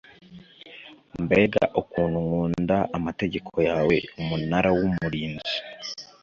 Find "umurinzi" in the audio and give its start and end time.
4.89-5.55